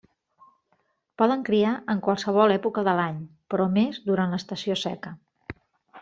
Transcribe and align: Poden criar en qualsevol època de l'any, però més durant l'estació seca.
Poden 1.21 1.41
criar 1.49 1.73
en 1.93 1.99
qualsevol 2.07 2.53
època 2.55 2.83
de 2.87 2.95
l'any, 2.99 3.19
però 3.55 3.67
més 3.75 3.99
durant 4.09 4.33
l'estació 4.37 4.79
seca. 4.85 5.13